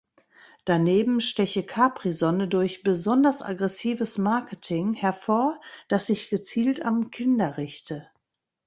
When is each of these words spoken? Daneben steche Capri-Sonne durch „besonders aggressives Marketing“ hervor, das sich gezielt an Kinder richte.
Daneben 0.65 1.19
steche 1.21 1.61
Capri-Sonne 1.61 2.47
durch 2.47 2.81
„besonders 2.81 3.43
aggressives 3.43 4.17
Marketing“ 4.17 4.95
hervor, 4.95 5.61
das 5.89 6.07
sich 6.07 6.31
gezielt 6.31 6.81
an 6.83 7.11
Kinder 7.11 7.57
richte. 7.57 8.09